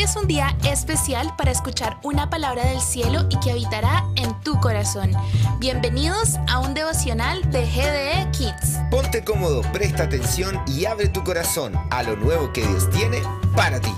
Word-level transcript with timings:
Hoy 0.00 0.04
es 0.04 0.16
un 0.16 0.26
día 0.26 0.56
especial 0.64 1.36
para 1.36 1.50
escuchar 1.50 1.98
una 2.02 2.30
palabra 2.30 2.64
del 2.64 2.80
cielo 2.80 3.26
y 3.28 3.38
que 3.38 3.50
habitará 3.50 4.02
en 4.16 4.32
tu 4.40 4.58
corazón. 4.58 5.12
Bienvenidos 5.58 6.38
a 6.48 6.58
un 6.58 6.72
devocional 6.72 7.42
de 7.50 7.66
GDE 7.66 8.30
Kids. 8.30 8.78
Ponte 8.90 9.22
cómodo, 9.22 9.60
presta 9.74 10.04
atención 10.04 10.58
y 10.66 10.86
abre 10.86 11.10
tu 11.10 11.22
corazón 11.22 11.74
a 11.90 12.02
lo 12.02 12.16
nuevo 12.16 12.50
que 12.50 12.66
Dios 12.66 12.88
tiene 12.88 13.20
para 13.54 13.78
ti. 13.78 13.92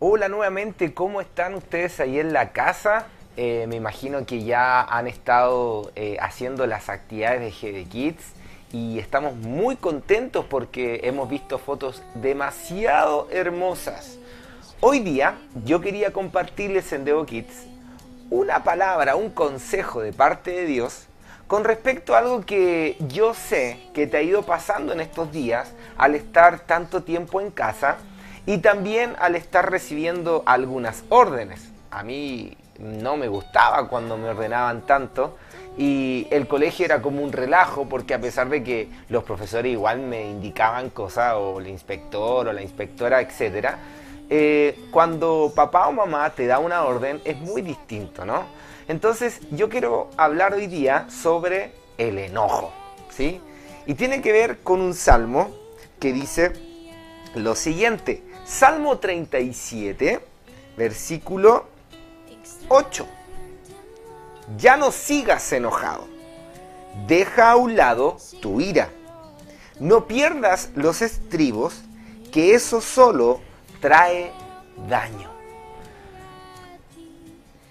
Hola 0.00 0.28
nuevamente, 0.28 0.92
¿cómo 0.92 1.20
están 1.20 1.54
ustedes 1.54 2.00
ahí 2.00 2.18
en 2.18 2.32
la 2.32 2.50
casa? 2.50 3.06
Eh, 3.36 3.64
me 3.66 3.76
imagino 3.76 4.26
que 4.26 4.44
ya 4.44 4.82
han 4.82 5.06
estado 5.06 5.90
eh, 5.96 6.18
haciendo 6.20 6.66
las 6.66 6.90
actividades 6.90 7.40
de 7.40 7.50
GD 7.50 7.88
Kids 7.88 8.24
y 8.72 8.98
estamos 8.98 9.36
muy 9.36 9.76
contentos 9.76 10.44
porque 10.44 11.00
hemos 11.04 11.30
visto 11.30 11.58
fotos 11.58 12.02
demasiado 12.14 13.28
hermosas. 13.30 14.18
Hoy 14.80 15.00
día 15.00 15.38
yo 15.64 15.80
quería 15.80 16.12
compartirles 16.12 16.92
en 16.92 17.06
Devo 17.06 17.24
Kids 17.24 17.66
una 18.28 18.64
palabra, 18.64 19.16
un 19.16 19.30
consejo 19.30 20.02
de 20.02 20.12
parte 20.12 20.50
de 20.50 20.66
Dios 20.66 21.06
con 21.46 21.64
respecto 21.64 22.14
a 22.14 22.18
algo 22.18 22.42
que 22.42 22.96
yo 23.08 23.32
sé 23.32 23.78
que 23.94 24.06
te 24.06 24.18
ha 24.18 24.22
ido 24.22 24.42
pasando 24.42 24.92
en 24.92 25.00
estos 25.00 25.32
días 25.32 25.72
al 25.96 26.14
estar 26.14 26.60
tanto 26.60 27.02
tiempo 27.02 27.40
en 27.40 27.50
casa 27.50 27.96
y 28.44 28.58
también 28.58 29.16
al 29.18 29.36
estar 29.36 29.70
recibiendo 29.70 30.42
algunas 30.44 31.04
órdenes. 31.08 31.70
A 31.90 32.02
mí 32.02 32.56
no 32.82 33.16
me 33.16 33.28
gustaba 33.28 33.88
cuando 33.88 34.16
me 34.16 34.28
ordenaban 34.28 34.82
tanto 34.82 35.38
y 35.78 36.26
el 36.30 36.46
colegio 36.46 36.84
era 36.84 37.00
como 37.00 37.22
un 37.22 37.32
relajo 37.32 37.88
porque 37.88 38.14
a 38.14 38.20
pesar 38.20 38.48
de 38.48 38.62
que 38.62 38.88
los 39.08 39.24
profesores 39.24 39.72
igual 39.72 40.00
me 40.00 40.28
indicaban 40.28 40.90
cosas 40.90 41.34
o 41.36 41.60
el 41.60 41.68
inspector 41.68 42.48
o 42.48 42.52
la 42.52 42.60
inspectora, 42.60 43.20
etcétera, 43.20 43.78
eh, 44.28 44.86
cuando 44.90 45.52
papá 45.54 45.88
o 45.88 45.92
mamá 45.92 46.30
te 46.30 46.46
da 46.46 46.58
una 46.58 46.84
orden 46.84 47.20
es 47.24 47.38
muy 47.38 47.62
distinto, 47.62 48.24
¿no? 48.24 48.44
Entonces 48.88 49.40
yo 49.50 49.68
quiero 49.68 50.10
hablar 50.16 50.52
hoy 50.52 50.66
día 50.66 51.06
sobre 51.08 51.72
el 51.96 52.18
enojo, 52.18 52.72
¿sí? 53.10 53.40
Y 53.86 53.94
tiene 53.94 54.20
que 54.20 54.32
ver 54.32 54.58
con 54.58 54.80
un 54.80 54.94
salmo 54.94 55.54
que 55.98 56.12
dice 56.12 56.52
lo 57.34 57.54
siguiente, 57.54 58.22
Salmo 58.44 58.98
37, 58.98 60.20
versículo 60.76 61.66
8. 62.68 63.06
Ya 64.58 64.76
no 64.76 64.90
sigas 64.92 65.52
enojado. 65.52 66.06
Deja 67.06 67.52
a 67.52 67.56
un 67.56 67.76
lado 67.76 68.16
tu 68.40 68.60
ira. 68.60 68.90
No 69.78 70.06
pierdas 70.06 70.70
los 70.74 71.02
estribos, 71.02 71.74
que 72.30 72.54
eso 72.54 72.80
solo 72.80 73.40
trae 73.80 74.32
daño. 74.88 75.30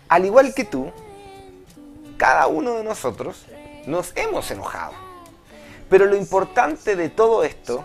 Al 0.09 0.25
igual 0.25 0.53
que 0.53 0.65
tú, 0.65 0.91
cada 2.17 2.47
uno 2.47 2.73
de 2.73 2.83
nosotros 2.83 3.45
nos 3.85 4.11
hemos 4.15 4.51
enojado. 4.51 4.93
Pero 5.89 6.05
lo 6.05 6.15
importante 6.15 6.95
de 6.95 7.09
todo 7.09 7.43
esto 7.43 7.83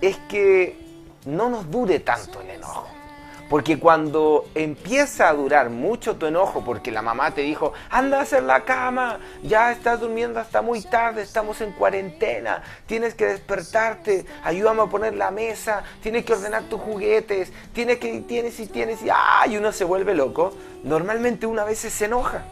es 0.00 0.16
que 0.28 0.76
no 1.24 1.48
nos 1.48 1.70
dure 1.70 2.00
tanto 2.00 2.40
el 2.40 2.50
enojo. 2.50 2.97
Porque 3.48 3.78
cuando 3.78 4.44
empieza 4.54 5.28
a 5.28 5.32
durar 5.32 5.70
mucho 5.70 6.16
tu 6.16 6.26
enojo 6.26 6.62
porque 6.64 6.90
la 6.90 7.00
mamá 7.00 7.30
te 7.30 7.40
dijo, 7.40 7.72
anda 7.88 8.18
a 8.18 8.22
hacer 8.22 8.42
la 8.42 8.64
cama, 8.64 9.20
ya 9.42 9.72
estás 9.72 10.00
durmiendo 10.00 10.38
hasta 10.38 10.60
muy 10.60 10.82
tarde, 10.82 11.22
estamos 11.22 11.62
en 11.62 11.72
cuarentena, 11.72 12.62
tienes 12.86 13.14
que 13.14 13.24
despertarte, 13.24 14.26
ayúdame 14.44 14.82
a 14.82 14.86
poner 14.86 15.14
la 15.14 15.30
mesa, 15.30 15.82
tienes 16.02 16.26
que 16.26 16.34
ordenar 16.34 16.64
tus 16.64 16.80
juguetes, 16.80 17.50
tienes 17.72 17.98
que, 17.98 18.20
tienes 18.20 18.60
y 18.60 18.66
tienes 18.66 19.02
y, 19.02 19.08
¡ay! 19.10 19.56
uno 19.56 19.72
se 19.72 19.84
vuelve 19.84 20.14
loco, 20.14 20.52
normalmente 20.84 21.46
una 21.46 21.64
vez 21.64 21.78
se 21.78 22.04
enoja. 22.04 22.42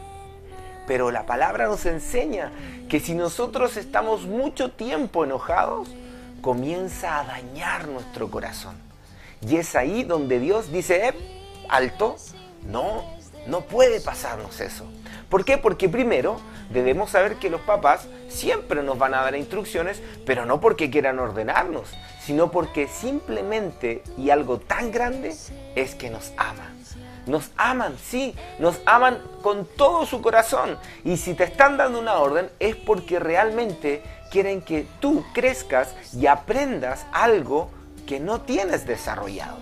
Pero 0.87 1.11
la 1.11 1.25
palabra 1.27 1.67
nos 1.67 1.85
enseña 1.85 2.51
que 2.89 2.99
si 2.99 3.13
nosotros 3.13 3.77
estamos 3.77 4.25
mucho 4.25 4.71
tiempo 4.71 5.25
enojados, 5.25 5.89
comienza 6.41 7.19
a 7.19 7.23
dañar 7.25 7.87
nuestro 7.87 8.31
corazón. 8.31 8.86
Y 9.41 9.57
es 9.57 9.75
ahí 9.75 10.03
donde 10.03 10.39
Dios 10.39 10.71
dice, 10.71 11.07
eh, 11.07 11.13
alto, 11.69 12.15
no, 12.65 13.03
no 13.47 13.61
puede 13.61 14.01
pasarnos 14.01 14.59
eso. 14.59 14.85
¿Por 15.29 15.43
qué? 15.45 15.57
Porque 15.57 15.89
primero 15.89 16.39
debemos 16.69 17.11
saber 17.11 17.35
que 17.35 17.49
los 17.49 17.61
papás 17.61 18.07
siempre 18.29 18.83
nos 18.83 18.97
van 18.97 19.13
a 19.13 19.21
dar 19.21 19.35
instrucciones, 19.35 20.01
pero 20.25 20.45
no 20.45 20.59
porque 20.59 20.89
quieran 20.89 21.19
ordenarnos, 21.19 21.89
sino 22.21 22.51
porque 22.51 22.87
simplemente 22.87 24.03
y 24.17 24.29
algo 24.29 24.59
tan 24.59 24.91
grande 24.91 25.35
es 25.75 25.95
que 25.95 26.09
nos 26.09 26.31
aman. 26.37 26.77
Nos 27.25 27.51
aman, 27.57 27.97
sí, 28.01 28.33
nos 28.57 28.79
aman 28.85 29.21
con 29.41 29.65
todo 29.65 30.05
su 30.05 30.21
corazón. 30.21 30.77
Y 31.03 31.17
si 31.17 31.33
te 31.33 31.43
están 31.43 31.75
dando 31.75 31.99
una 31.99 32.15
orden 32.15 32.49
es 32.59 32.77
porque 32.77 33.19
realmente 33.19 34.01
quieren 34.31 34.61
que 34.61 34.87
tú 35.01 35.25
crezcas 35.33 35.93
y 36.13 36.27
aprendas 36.27 37.05
algo 37.11 37.69
que 38.07 38.19
no 38.19 38.41
tienes 38.41 38.87
desarrollado. 38.87 39.57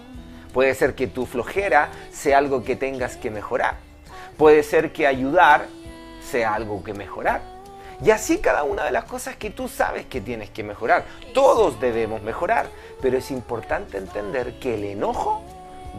Puede 0.53 0.73
ser 0.73 0.95
que 0.95 1.07
tu 1.07 1.25
flojera 1.25 1.89
sea 2.13 2.37
algo 2.37 2.63
que 2.63 2.77
tengas 2.77 3.17
que 3.17 3.29
mejorar. 3.29 3.75
Puede 4.37 4.63
ser 4.63 4.93
que 4.93 5.05
ayudar 5.05 5.67
sea 6.31 6.53
algo 6.53 6.81
que 6.81 6.93
mejorar. 6.93 7.41
Y 8.03 8.11
así 8.11 8.37
cada 8.37 8.63
una 8.63 8.85
de 8.85 8.91
las 8.91 9.05
cosas 9.05 9.35
que 9.35 9.49
tú 9.49 9.67
sabes 9.67 10.05
que 10.05 10.21
tienes 10.21 10.49
que 10.49 10.63
mejorar. 10.63 11.03
Todos 11.33 11.79
debemos 11.81 12.21
mejorar, 12.21 12.67
pero 13.01 13.17
es 13.17 13.31
importante 13.31 13.97
entender 13.97 14.59
que 14.59 14.75
el 14.75 14.85
enojo 14.85 15.41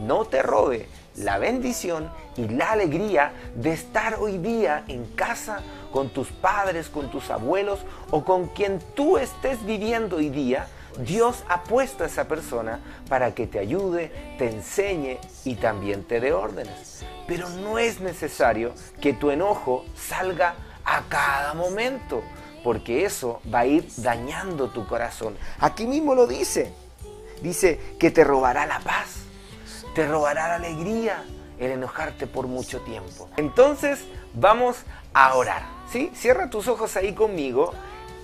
no 0.05 0.25
te 0.25 0.41
robe 0.41 0.87
la 1.15 1.39
bendición 1.39 2.11
y 2.35 2.47
la 2.47 2.71
alegría 2.71 3.31
de 3.55 3.73
estar 3.73 4.15
hoy 4.19 4.37
día 4.37 4.83
en 4.87 5.05
casa 5.05 5.61
con 5.91 6.09
tus 6.09 6.27
padres, 6.29 6.89
con 6.89 7.09
tus 7.09 7.31
abuelos 7.31 7.79
o 8.11 8.23
con 8.23 8.47
quien 8.49 8.79
tú 8.95 9.17
estés 9.17 9.63
viviendo 9.65 10.17
hoy 10.17 10.29
día 10.29 10.67
Dios 10.97 11.43
ha 11.47 11.63
puesto 11.63 12.03
a 12.03 12.07
esa 12.07 12.27
persona 12.27 12.79
para 13.07 13.35
que 13.35 13.47
te 13.47 13.59
ayude, 13.59 14.11
te 14.37 14.49
enseñe 14.49 15.19
y 15.45 15.55
también 15.55 16.03
te 16.03 16.19
dé 16.19 16.33
órdenes. 16.33 17.03
Pero 17.27 17.49
no 17.49 17.77
es 17.77 17.99
necesario 17.99 18.73
que 19.01 19.13
tu 19.13 19.31
enojo 19.31 19.85
salga 19.95 20.55
a 20.83 21.03
cada 21.09 21.53
momento, 21.53 22.23
porque 22.63 23.05
eso 23.05 23.41
va 23.53 23.59
a 23.59 23.65
ir 23.65 23.87
dañando 23.97 24.69
tu 24.69 24.87
corazón. 24.87 25.37
Aquí 25.59 25.85
mismo 25.85 26.15
lo 26.15 26.25
dice. 26.25 26.73
Dice 27.41 27.79
que 27.99 28.09
te 28.09 28.23
robará 28.23 28.65
la 28.65 28.79
paz, 28.79 29.19
te 29.93 30.07
robará 30.07 30.47
la 30.47 30.55
alegría 30.55 31.23
el 31.59 31.71
enojarte 31.71 32.25
por 32.27 32.47
mucho 32.47 32.81
tiempo. 32.81 33.29
Entonces 33.37 33.99
vamos 34.33 34.77
a 35.13 35.35
orar. 35.35 35.63
¿sí? 35.91 36.11
Cierra 36.15 36.49
tus 36.49 36.67
ojos 36.67 36.95
ahí 36.97 37.13
conmigo 37.13 37.73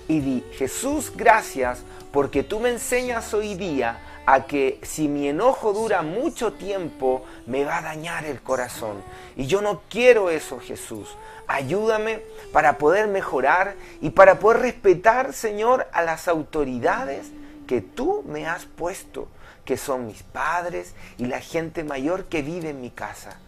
y 0.08 0.20
di, 0.20 0.44
Jesús, 0.52 1.12
gracias 1.14 1.80
porque 2.12 2.42
tú 2.42 2.60
me 2.60 2.70
enseñas 2.70 3.34
hoy 3.34 3.54
día 3.54 3.98
a 4.26 4.46
que 4.46 4.80
si 4.82 5.08
mi 5.08 5.28
enojo 5.28 5.72
dura 5.72 6.02
mucho 6.02 6.52
tiempo, 6.52 7.24
me 7.46 7.64
va 7.64 7.78
a 7.78 7.82
dañar 7.82 8.24
el 8.24 8.40
corazón. 8.40 9.02
Y 9.36 9.46
yo 9.46 9.60
no 9.60 9.82
quiero 9.88 10.30
eso, 10.30 10.58
Jesús. 10.60 11.16
Ayúdame 11.46 12.22
para 12.52 12.78
poder 12.78 13.06
mejorar 13.06 13.74
y 14.00 14.10
para 14.10 14.38
poder 14.38 14.62
respetar, 14.62 15.34
Señor, 15.34 15.86
a 15.92 16.02
las 16.02 16.28
autoridades 16.28 17.26
que 17.66 17.80
tú 17.80 18.24
me 18.26 18.46
has 18.46 18.64
puesto, 18.64 19.28
que 19.64 19.76
son 19.76 20.06
mis 20.06 20.22
padres 20.22 20.94
y 21.18 21.26
la 21.26 21.40
gente 21.40 21.84
mayor 21.84 22.24
que 22.26 22.42
vive 22.42 22.70
en 22.70 22.80
mi 22.80 22.90
casa. 22.90 23.38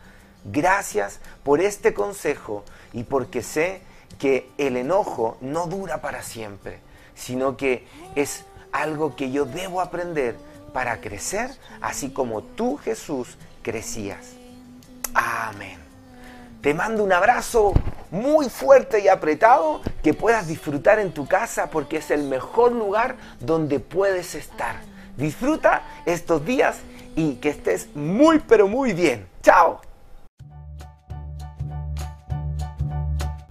Gracias 0.44 1.20
por 1.42 1.60
este 1.60 1.94
consejo 1.94 2.64
y 2.92 3.04
porque 3.04 3.42
sé 3.42 3.80
que 4.18 4.50
el 4.58 4.76
enojo 4.76 5.36
no 5.40 5.66
dura 5.66 6.00
para 6.00 6.22
siempre, 6.22 6.80
sino 7.14 7.56
que 7.56 7.86
es 8.14 8.44
algo 8.72 9.16
que 9.16 9.30
yo 9.30 9.44
debo 9.44 9.80
aprender 9.80 10.36
para 10.72 11.00
crecer, 11.00 11.50
así 11.80 12.10
como 12.10 12.42
tú 12.42 12.76
Jesús 12.76 13.36
crecías. 13.62 14.34
Amén. 15.14 15.78
Te 16.60 16.74
mando 16.74 17.04
un 17.04 17.12
abrazo 17.12 17.72
muy 18.10 18.48
fuerte 18.48 19.00
y 19.00 19.08
apretado 19.08 19.80
que 20.02 20.14
puedas 20.14 20.46
disfrutar 20.46 20.98
en 20.98 21.12
tu 21.12 21.26
casa 21.26 21.70
porque 21.70 21.98
es 21.98 22.10
el 22.10 22.24
mejor 22.24 22.72
lugar 22.72 23.16
donde 23.40 23.80
puedes 23.80 24.34
estar. 24.34 24.76
Disfruta 25.16 25.82
estos 26.04 26.44
días 26.44 26.76
y 27.14 27.36
que 27.36 27.48
estés 27.48 27.88
muy 27.94 28.40
pero 28.40 28.68
muy 28.68 28.92
bien. 28.92 29.26
Chao. 29.42 29.85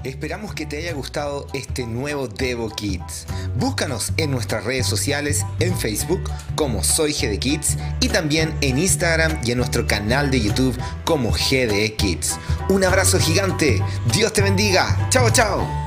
Esperamos 0.05 0.53
que 0.53 0.67
te 0.67 0.77
haya 0.77 0.93
gustado 0.93 1.47
este 1.53 1.87
nuevo 1.87 2.27
Devo 2.27 2.69
Kids. 2.69 3.25
Búscanos 3.57 4.13
en 4.17 4.29
nuestras 4.29 4.63
redes 4.63 4.85
sociales, 4.85 5.43
en 5.59 5.75
Facebook 5.75 6.21
como 6.53 6.83
Soy 6.83 7.11
GD 7.11 7.39
Kids 7.39 7.77
y 8.01 8.09
también 8.09 8.55
en 8.61 8.77
Instagram 8.77 9.41
y 9.43 9.51
en 9.51 9.57
nuestro 9.57 9.87
canal 9.87 10.29
de 10.29 10.41
YouTube 10.41 10.77
como 11.05 11.31
GDE 11.31 11.95
Kids. 11.95 12.37
Un 12.69 12.83
abrazo 12.83 13.19
gigante, 13.19 13.81
Dios 14.13 14.31
te 14.31 14.43
bendiga, 14.43 15.07
chao 15.09 15.31
chao. 15.31 15.84